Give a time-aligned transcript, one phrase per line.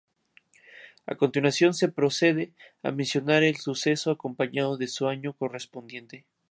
[1.11, 2.45] A continuación se procede
[2.81, 6.25] a mencionar el suceso acompañado de su año correspondiente.